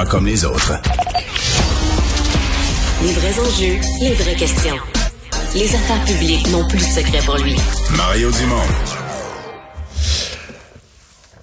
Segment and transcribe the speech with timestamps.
[0.00, 0.72] Pas comme les autres.
[3.02, 4.76] Les vrais enjeux, les vraies questions.
[5.54, 7.54] Les affaires publiques n'ont plus de secret pour lui.
[7.98, 8.62] Mario Dumont.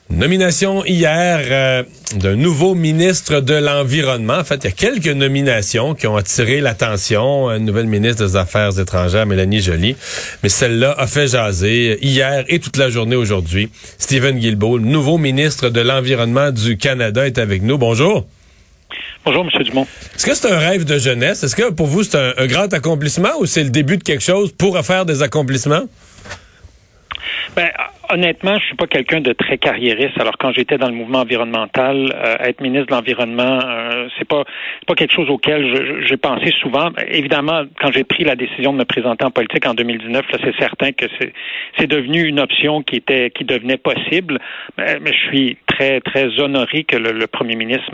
[0.09, 1.83] Nomination hier euh,
[2.15, 4.39] d'un nouveau ministre de l'Environnement.
[4.39, 7.51] En fait, il y a quelques nominations qui ont attiré l'attention.
[7.51, 9.95] Une nouvelle ministre des Affaires étrangères, Mélanie Joly.
[10.41, 13.69] Mais celle-là a fait jaser hier et toute la journée aujourd'hui.
[13.99, 17.77] Stephen Guilbeault, nouveau ministre de l'Environnement du Canada, est avec nous.
[17.77, 18.25] Bonjour.
[19.27, 19.61] Bonjour, M.
[19.61, 19.85] Dumont.
[20.15, 21.43] Est-ce que c'est un rêve de jeunesse?
[21.43, 24.23] Est-ce que pour vous, c'est un, un grand accomplissement ou c'est le début de quelque
[24.23, 25.83] chose pour faire des accomplissements?
[27.53, 27.69] Ben,
[28.09, 30.19] honnêtement, je suis pas quelqu'un de très carriériste.
[30.19, 34.43] Alors quand j'étais dans le mouvement environnemental, euh, être ministre de l'environnement, euh, c'est pas
[34.85, 36.89] pas quelque chose auquel j'ai pensé souvent.
[37.09, 40.55] Évidemment, quand j'ai pris la décision de me présenter en politique en 2019, là, c'est
[40.57, 41.05] certain que
[41.77, 44.39] c'est devenu une option qui était qui devenait possible.
[44.77, 47.91] Mais, je suis très très honoré que le, premier ministre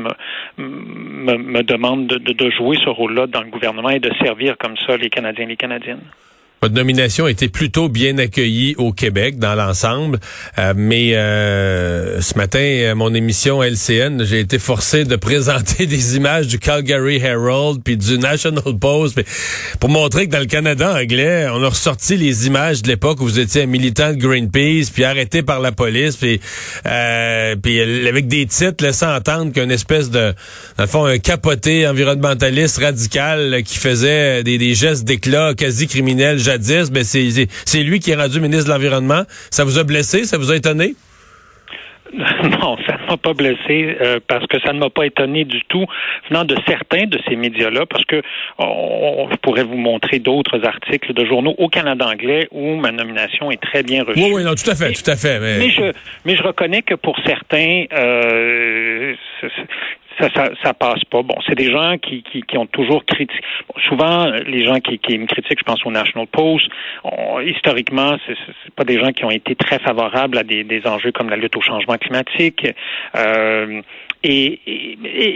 [0.58, 4.78] me, me, demande de, de jouer ce rôle-là dans le gouvernement et de servir comme
[4.88, 6.02] ça les Canadiens et les Canadiennes.
[6.64, 10.18] Votre nomination a été plutôt bien accueillie au Québec dans l'ensemble,
[10.58, 16.16] euh, mais euh, ce matin, à mon émission LCN, j'ai été forcé de présenter des
[16.16, 19.20] images du Calgary Herald puis du National Post.
[19.82, 23.26] Pour montrer que dans le Canada anglais, on a ressorti les images de l'époque où
[23.26, 26.40] vous étiez un militant de Greenpeace puis arrêté par la police puis
[26.86, 27.56] euh,
[28.08, 30.34] avec des titres laissant entendre qu'une espèce de
[30.78, 36.40] dans le fond un capoté environnementaliste radical qui faisait des, des gestes d'éclat quasi criminels
[36.58, 39.24] ben c'est lui qui est rendu ministre de l'Environnement.
[39.52, 40.26] Ça vous a blessé?
[40.26, 40.96] Ça vous a étonné?
[42.62, 45.62] Non, ça ne m'a pas blessé euh, parce que ça ne m'a pas étonné du
[45.68, 45.86] tout
[46.30, 48.22] venant de certains de ces médias-là, parce que
[48.60, 53.62] je pourrais vous montrer d'autres articles de journaux au Canada anglais où ma nomination est
[53.62, 54.20] très bien reçue.
[54.20, 55.40] Oui, oui, non, tout à fait, tout à fait.
[55.40, 55.70] Mais...
[55.70, 55.92] je,
[56.26, 59.16] mais je reconnais que pour certains, euh,
[60.20, 61.22] ça, ça, ça, passe pas.
[61.22, 63.42] Bon, c'est des gens qui, qui, qui ont toujours critiqué.
[63.88, 66.68] souvent, les gens qui, qui me critiquent, je pense au National Post,
[67.46, 71.12] historiquement, c'est, c'est pas des gens qui ont été très favorables à des, des enjeux
[71.12, 72.68] comme la lutte au changement climatique.
[73.16, 73.82] Euh,
[74.24, 74.62] et,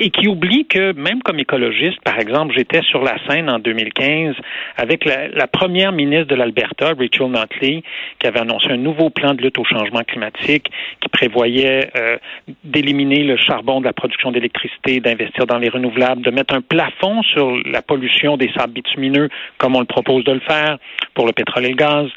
[0.05, 4.35] et, qui oublie que même comme écologiste, par exemple, j'étais sur la scène en 2015
[4.77, 7.83] avec la, la première ministre de l'Alberta, Rachel Notley,
[8.19, 10.71] qui avait annoncé un nouveau plan de lutte au changement climatique
[11.01, 12.17] qui prévoyait euh,
[12.63, 17.21] d'éliminer le charbon de la production d'électricité, d'investir dans les renouvelables, de mettre un plafond
[17.23, 20.77] sur la pollution des sables bitumineux, comme on le propose de le faire
[21.13, 22.07] pour le pétrole et le gaz.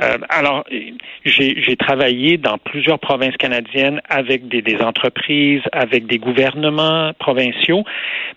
[0.00, 0.64] Euh, alors,
[1.24, 7.84] j'ai travaillé dans plusieurs provinces canadiennes avec des, des entreprises, avec des gouvernements provinciaux,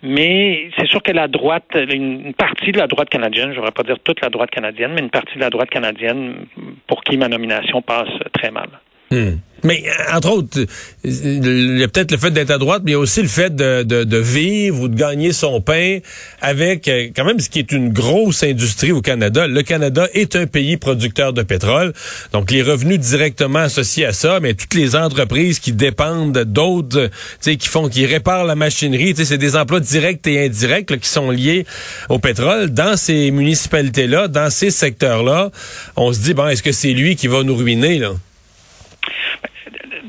[0.02, 3.72] mais c'est sûr que la droite, une partie de la droite canadienne, je ne voudrais
[3.72, 6.46] pas dire toute la droite canadienne, mais une partie de la droite canadienne
[6.88, 8.70] pour qui ma nomination passe très mal.
[9.14, 9.38] Hmm.
[9.64, 10.66] Mais euh, entre autres,
[11.04, 13.28] il y a peut-être le fait d'être à droite, mais il y a aussi le
[13.28, 16.00] fait de, de, de, vivre ou de gagner son pain
[16.42, 19.48] avec euh, quand même ce qui est une grosse industrie au Canada.
[19.48, 21.94] Le Canada est un pays producteur de pétrole,
[22.34, 27.10] donc les revenus directement associés à ça, mais toutes les entreprises qui dépendent d'autres,
[27.42, 31.66] qui font, qui réparent la machinerie, c'est des emplois directs et indirects qui sont liés
[32.10, 32.72] au pétrole.
[32.72, 35.52] Dans ces municipalités-là, dans ces secteurs-là,
[35.96, 38.12] on se dit bon, est-ce que c'est lui qui va nous ruiner là?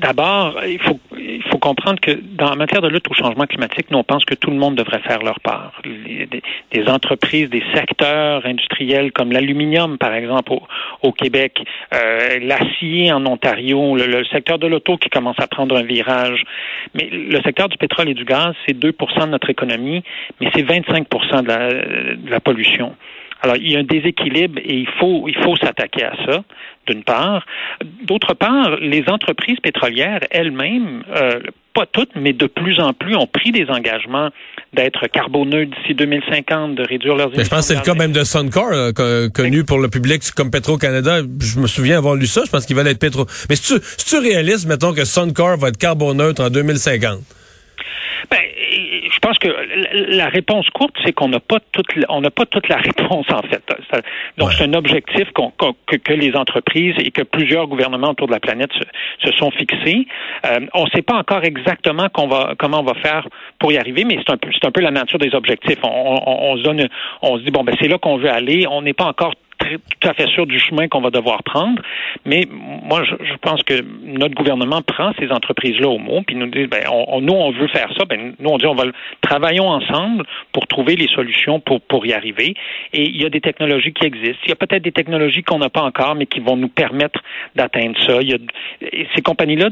[0.05, 3.87] D'abord, il faut, il faut comprendre que dans la matière de lutte au changement climatique,
[3.91, 5.81] nous, on pense que tout le monde devrait faire leur part.
[5.83, 10.53] des, entreprises, des secteurs industriels comme l'aluminium, par exemple,
[11.01, 15.85] au, Québec, euh, l'acier en Ontario, le, secteur de l'auto qui commence à prendre un
[15.85, 16.45] virage.
[16.93, 20.03] Mais le secteur du pétrole et du gaz, c'est 2% de notre économie,
[20.39, 22.95] mais c'est 25 de la, de la pollution.
[23.45, 26.43] Alors, il y a un déséquilibre et il faut, il faut s'attaquer à ça,
[26.87, 27.45] d'une part.
[28.05, 31.41] D'autre part, les entreprises pétrolières elles-mêmes, euh,
[31.75, 34.31] pas toutes, mais de plus en plus, ont pris des engagements
[34.73, 37.45] d'être carboneux d'ici 2050, de réduire leurs émissions.
[37.45, 40.51] je pense que c'est le cas même de Suncor, euh, connu pour le public comme
[40.51, 41.19] Petro-Canada.
[41.39, 43.27] Je me souviens avoir lu ça, je pense qu'il va être Petro.
[43.51, 47.19] Mais c'est-tu, c'est-tu réaliste, mettons, que Suncor va être carboneutre en 2050?
[48.31, 48.41] Ben,
[49.25, 49.49] pense que
[50.17, 53.43] la réponse courte, c'est qu'on n'a pas toute, on n'a pas toute la réponse en
[53.43, 53.63] fait.
[54.37, 58.71] Donc c'est un objectif que, les entreprises et que plusieurs gouvernements autour de la planète
[59.23, 60.07] se, sont fixés.
[60.45, 63.27] Euh, on ne sait pas encore exactement va, comment on va faire
[63.59, 65.79] pour y arriver, mais c'est un peu, c'est un peu la nature des objectifs.
[65.83, 66.87] On, se donne,
[67.23, 68.67] on se dit bon ben c'est là qu'on veut aller.
[68.71, 69.33] On n'est pas encore
[70.01, 71.81] tout à fait sûr du chemin qu'on va devoir prendre.
[72.25, 76.67] Mais moi, je, pense que notre gouvernement prend ces entreprises-là au mot, puis nous dit,
[76.67, 78.05] ben, on, nous, on veut faire ça.
[78.05, 78.85] Ben, nous, on dit, on va
[79.21, 82.55] travaillons ensemble pour trouver les solutions pour, pour y arriver.
[82.93, 84.41] Et il y a des technologies qui existent.
[84.45, 87.21] Il y a peut-être des technologies qu'on n'a pas encore, mais qui vont nous permettre
[87.55, 88.19] d'atteindre ça.
[88.21, 88.39] Il y a,
[89.15, 89.71] ces compagnies-là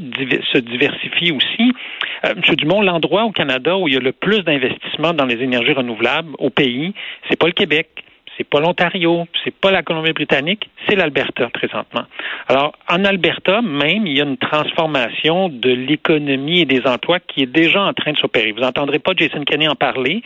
[0.52, 1.72] se diversifient aussi.
[2.24, 2.56] Euh, M.
[2.56, 6.30] Dumont, l'endroit au Canada où il y a le plus d'investissement dans les énergies renouvelables
[6.38, 6.94] au pays,
[7.28, 7.88] c'est pas le Québec
[8.42, 12.02] c'est pas l'Ontario, c'est pas la Colombie-Britannique, c'est l'Alberta présentement.
[12.48, 17.42] Alors, en Alberta, même, il y a une transformation de l'économie et des emplois qui
[17.42, 18.50] est déjà en train de s'opérer.
[18.50, 20.22] Vous n'entendrez pas Jason Kenney en parler,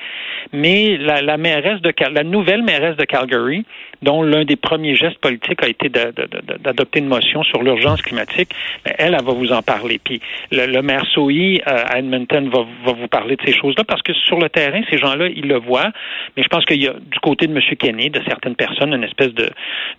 [0.52, 3.64] mais la, la mairesse de la nouvelle mairesse de Calgary,
[4.02, 8.50] dont l'un des premiers gestes politiques a été d'adopter une motion sur l'urgence climatique,
[8.84, 10.00] ben, elle, elle va vous en parler.
[10.02, 10.20] Puis
[10.52, 14.14] le, maire Sohi euh, à Edmonton va, va vous parler de ces choses-là parce que
[14.14, 15.90] sur le terrain, ces gens-là, ils le voient.
[16.36, 17.60] Mais je pense qu'il y a du côté de M.
[17.78, 19.50] Kenney, de certaines personnes, une espèce de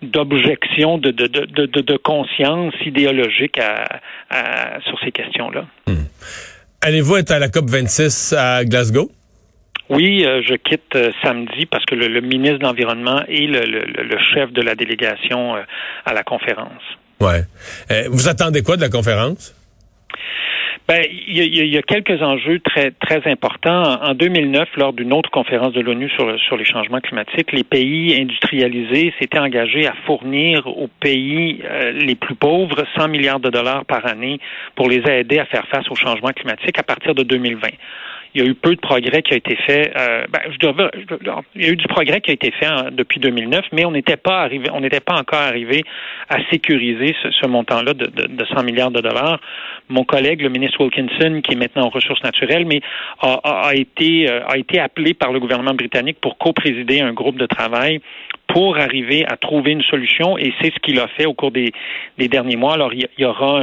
[0.02, 5.66] d'objection, de, de, de, de, conscience idéologique à, sur ces questions-là.
[5.86, 6.04] Hmm.
[6.80, 9.10] Allez-vous être à la COP 26 à Glasgow?
[9.90, 14.52] Oui, euh, je quitte euh, samedi parce que le, ministre de l'Environnement est le, chef
[14.52, 15.62] de la délégation euh,
[16.04, 16.82] à la conférence.
[17.20, 17.42] Ouais.
[18.10, 19.54] vous attendez quoi de la conférence?
[20.88, 24.00] Ben, il y, a, quelques enjeux très très importants.
[24.02, 28.18] En 2009, lors d'une autre conférence de l'ONU sur, sur les changements climatiques, les pays
[28.18, 31.62] industrialisés s'étaient engagés à fournir aux pays
[31.92, 34.40] les plus pauvres 100 milliards de dollars par année
[34.76, 37.68] pour les aider à faire face aux changements climatiques à partir de 2020
[38.34, 39.92] il y a eu peu de progrès qui a été fait.
[39.96, 40.90] Euh, ben, je dois,
[41.54, 43.90] il y a eu du progrès qui a été fait hein, depuis 2009, mais on
[43.90, 45.82] n'était pas arrivé, on n'était pas encore arrivé
[46.28, 49.40] à sécuriser ce, montant-là de, de, 100 milliards de dollars.
[49.88, 52.80] Mon collègue, le ministre Wilkinson, qui est maintenant en ressources naturelles, mais
[53.20, 57.46] a, été euh, a été appelé par le gouvernement britannique pour co-présider un groupe de
[57.46, 58.00] travail
[58.48, 61.72] pour arriver à trouver une solution et c'est ce qu'il a fait au cours des,
[62.16, 62.74] derniers mois.
[62.74, 63.62] Alors, il y aura,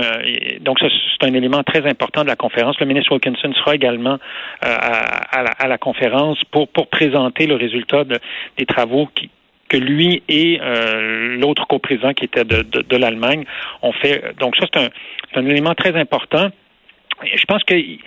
[0.62, 2.80] donc ça, c'est un élément très important de la conférence.
[2.80, 4.18] Le ministre Wilkinson sera également
[4.64, 8.20] euh, à, la, conférence pour, présenter le résultat de,
[8.58, 9.30] des travaux qui,
[9.70, 13.46] que lui et euh, l'autre coprésident qui était de, de, de l'Allemagne
[13.82, 14.36] ont fait.
[14.40, 14.90] Donc ça, c'est un,
[15.36, 16.50] un élément très important
[17.24, 18.00] je pense qu'il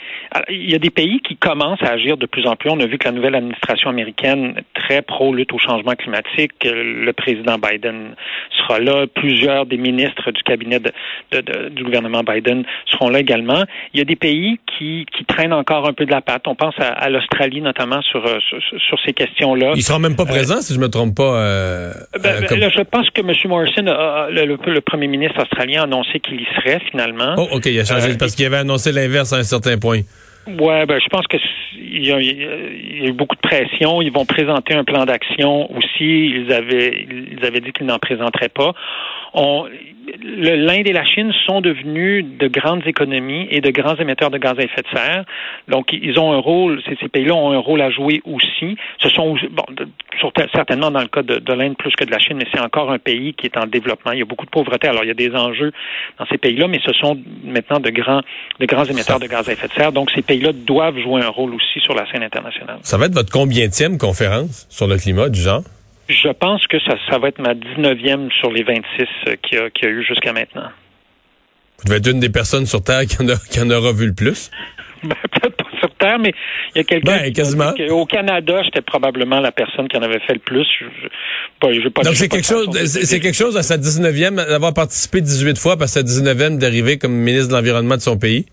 [0.51, 2.71] y a des pays qui commencent à agir de plus en plus.
[2.71, 7.59] On a vu que la nouvelle administration américaine, très pro-lutte au changement climatique, le président
[7.59, 8.15] Biden
[8.59, 13.65] sera là, plusieurs des ministres du cabinet de, du gouvernement Biden seront là également.
[13.95, 16.47] Il y a des pays qui, qui traînent encore un peu de la patte.
[16.47, 19.73] On pense à, l'Australie notamment sur, euh, sur, ces questions-là.
[19.75, 21.41] Ils seront même pas euh, présents, si je me trompe pas.
[21.41, 23.33] Euh, ben, ben, je pense que M.
[23.47, 27.35] Morrison, le, le, premier ministre australien, a annoncé qu'il y serait finalement.
[27.39, 30.01] Oh, OK, il a changé parce qu'il avait annoncé l'inverse à un certain point.
[30.47, 31.37] Ouais, ben je pense que
[31.75, 34.01] il y, a, eu beaucoup de pression.
[34.01, 35.71] Ils vont présenter un plan d'action.
[36.05, 38.75] Ils avaient ils avaient dit qu'ils n'en présenteraient pas.
[40.23, 44.55] L'Inde et la Chine sont devenus de grandes économies et de grands émetteurs de gaz
[44.59, 45.25] à effet de serre.
[45.69, 48.77] Donc, ils ont un rôle, ces, pays-là ont un rôle à jouer aussi.
[49.03, 49.65] Ce sont, bon,
[50.55, 52.91] certainement dans le cas de, de l'Inde plus que de la Chine, mais c'est encore
[52.91, 54.13] un pays qui est en développement.
[54.13, 54.89] Il y a beaucoup de pauvreté.
[54.89, 55.73] Alors, il y a des enjeux
[56.19, 58.23] dans ces pays-là, mais ce sont maintenant de grands,
[58.61, 59.93] de grands émetteurs de gaz à effet de serre.
[59.93, 62.79] Donc, ces pays-là doivent jouer un rôle aussi sur la scène internationale.
[62.83, 65.63] Ça va être votre combienième conférence sur le climat du genre?
[66.09, 68.83] Je pense que ça, ça va être ma 19e sur les 26
[69.29, 70.71] euh, qu'il y, a eu jusqu'à maintenant.
[71.79, 74.07] Vous devez être une des personnes sur Terre qui en, a, qui en aura vu
[74.07, 74.51] le plus?
[75.01, 76.33] Ben, peut-être pas sur Terre, mais
[76.75, 77.73] il y a quelqu'un ben, quasiment.
[77.91, 80.67] au Canada, j'étais probablement la personne qui en avait fait le plus.
[80.81, 85.57] Je, pas, Donc c'est quelque chose, c'est quelque chose à sa 19e d'avoir participé 18
[85.57, 88.47] fois, parce sa 19e d'arriver comme ministre de l'Environnement de son pays.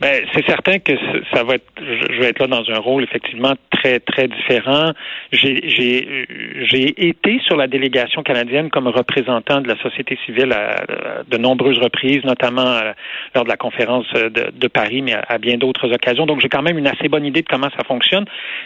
[0.00, 0.92] Ben, c'est certain que
[1.32, 4.92] ça va être, je vais être là dans un rôle effectivement très très différent.
[5.32, 10.84] J'ai j'ai été sur la délégation canadienne comme représentant de la société civile à,
[11.28, 12.92] de nombreuses reprises, notamment euh,
[13.34, 16.26] lors de la conférence de, de Paris, mais à, bien d'autres occasions.
[16.26, 18.24] Donc j'ai quand même une assez bonne idée de comment ça fonctionne.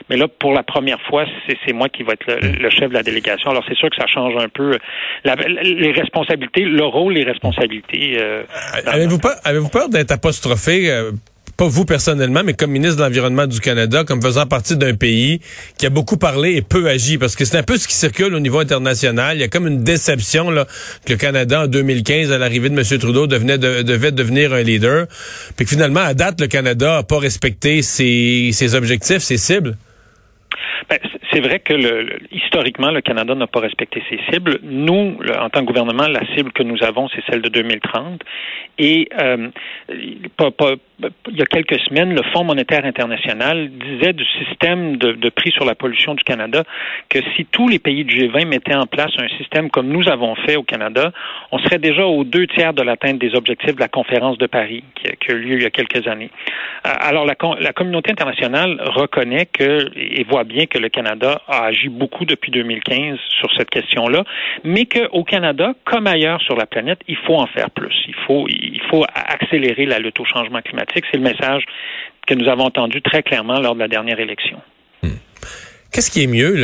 [0.09, 3.02] Mais là, pour la première fois, c'est moi qui vais être le, chef de la
[3.02, 3.50] délégation.
[3.50, 4.78] Alors c'est sûr que ça change un peu
[5.25, 8.18] la, les responsabilités, le rôle, les responsabilités.
[8.18, 8.42] Euh,
[8.87, 10.79] avez-vous peur, avez-vous peur d'être apostrophé?
[10.88, 11.12] Euh,
[11.60, 15.42] pas vous personnellement, mais comme ministre de l'Environnement du Canada, comme faisant partie d'un pays
[15.76, 18.34] qui a beaucoup parlé et peu agi, parce que c'est un peu ce qui circule
[18.34, 19.37] au niveau international.
[19.37, 20.66] Il y a comme une déception là,
[21.04, 22.99] que le Canada, en 2015, à l'arrivée de M.
[22.99, 25.06] Trudeau, devait devenir un leader,
[25.54, 29.76] puis que finalement, à date, le Canada n'a pas respecté ses objectifs, ses cibles.
[30.88, 30.99] Ben,
[31.32, 34.58] c'est vrai que le, historiquement, le Canada n'a pas respecté ses cibles.
[34.62, 38.22] Nous, en tant que gouvernement, la cible que nous avons, c'est celle de 2030.
[38.78, 39.49] Et euh,
[39.90, 45.64] il y a quelques semaines, le Fonds monétaire international disait du système de, prix sur
[45.64, 46.64] la pollution du Canada
[47.08, 50.34] que si tous les pays du G20 mettaient en place un système comme nous avons
[50.34, 51.12] fait au Canada,
[51.52, 54.84] on serait déjà aux deux tiers de l'atteinte des objectifs de la conférence de Paris
[54.94, 56.30] qui a, qui a eu lieu il y a quelques années.
[56.87, 61.64] Euh, alors la, la communauté internationale reconnaît que et voit bien que le Canada a
[61.66, 64.24] agi beaucoup depuis 2015 sur cette question-là,
[64.64, 67.94] mais qu'au Canada, comme ailleurs sur la planète, il faut en faire plus.
[68.08, 71.04] Il faut, il faut accélérer la lutte au changement climatique.
[71.10, 71.64] C'est le message
[72.26, 74.60] que nous avons entendu très clairement lors de la dernière élection.
[75.02, 75.18] Hmm.
[75.92, 76.54] Qu'est-ce qui est mieux,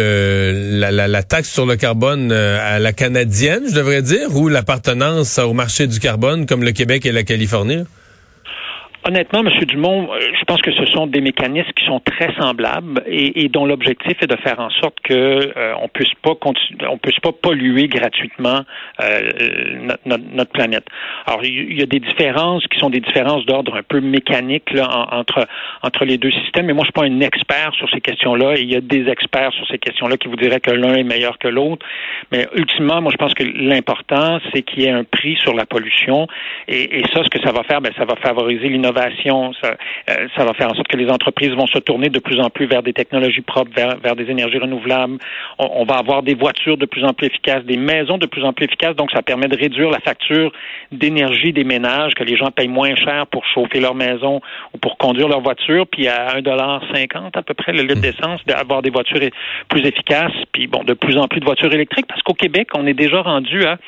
[0.81, 5.53] la, taxe sur le carbone euh, à la canadienne, je devrais dire, ou l'appartenance au
[5.53, 7.83] marché du carbone comme le Québec et la Californie?
[9.07, 9.51] Honnêtement, M.
[9.67, 13.49] Dumont, euh, je pense que ce sont des mécanismes qui sont très semblables et, et
[13.49, 16.33] dont l'objectif est de faire en sorte que euh, on puisse pas
[16.89, 18.63] on puisse pas polluer gratuitement
[19.01, 19.31] euh,
[20.05, 20.87] notre, notre, planète.
[21.27, 24.89] Alors, il y a des différences qui sont des différences d'ordre un peu mécanique là,
[25.13, 25.47] entre
[25.85, 26.67] entre les deux systèmes.
[26.67, 28.55] Mais moi, je suis pas un expert sur ces questions-là.
[28.57, 31.39] Il y a des experts sur ces questions-là qui vous diraient que l'un est meilleur
[31.39, 31.87] que l'autre.
[32.33, 35.65] Mais ultimement, moi, je pense que l'important, c'est qu'il y ait un prix sur la
[35.65, 36.27] pollution.
[36.67, 39.77] Et, et ça, ce que ça va faire, ben, ça va favoriser l'innovation ça,
[40.11, 42.51] euh, ça va faire en sorte que les entreprises vont se tourner de plus en
[42.51, 45.19] plus vers des technologies propres, vers, vers des énergies renouvelables.
[45.59, 48.45] On, on, va avoir des voitures de plus en plus efficaces, des maisons de plus
[48.45, 48.97] en plus efficaces.
[48.97, 50.53] Donc, ça permet de réduire la facture
[50.93, 54.41] d'énergie des ménages, que les gens payent moins cher pour chauffer leur maison
[54.75, 55.87] ou pour conduire leur voiture.
[55.87, 59.21] Puis à 1,50 à peu près le litre d'essence, d'avoir des voitures
[59.69, 60.33] plus efficaces.
[60.53, 63.21] Puis bon, de plus en plus de voitures électriques, parce qu'au Québec, on est déjà
[63.21, 63.79] rendu à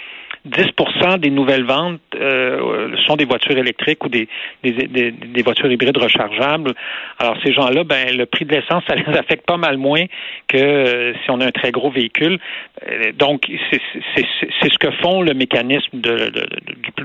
[0.47, 4.29] 10% des nouvelles ventes euh, sont des voitures électriques ou des,
[4.63, 6.75] des, des, des, voitures hybrides rechargeables.
[7.19, 10.05] Alors ces gens-là, ben le prix de l'essence, ça les affecte pas mal moins
[10.47, 12.39] que euh, si on a un très gros véhicule.
[12.89, 16.47] Euh, donc c'est ce que font le mécanisme de, de,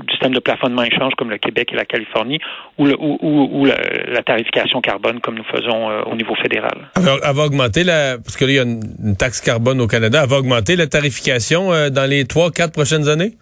[0.10, 2.38] système de plafonnement échange comme le Québec et la Californie
[2.78, 6.90] ou, le, ou, ou, la, tarification carbone comme nous faisons au niveau fédéral.
[6.94, 9.86] Alors, elle va augmenter la parce que là, il y a une, taxe carbone au
[9.86, 13.34] Canada, elle va augmenter la tarification dans les trois quatre prochaines années?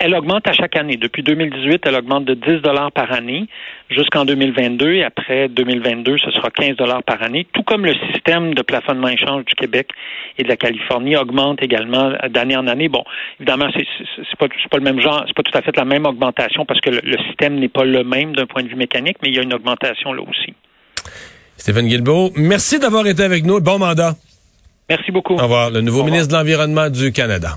[0.00, 0.96] Elle augmente à chaque année.
[0.96, 3.48] Depuis 2018, elle augmente de 10 dollars par année
[3.90, 7.46] jusqu'en 2022 et après 2022, ce sera 15 dollars par année.
[7.52, 9.88] Tout comme le système de plafonnement échange du Québec
[10.38, 12.88] et de la Californie augmente également d'année en année.
[12.88, 13.02] Bon,
[13.40, 16.64] évidemment, c'est pas pas le même genre, c'est pas tout à fait la même augmentation
[16.64, 19.30] parce que le, le système n'est pas le même d'un point de vue mécanique, mais
[19.30, 20.54] il y a une augmentation là aussi.
[21.56, 23.60] Stéphane Guilbeault, merci d'avoir été avec nous.
[23.60, 24.14] Bon mandat.
[24.88, 25.34] Merci beaucoup.
[25.34, 25.70] Au revoir.
[25.70, 27.56] Le nouveau ministre de l'Environnement du Canada.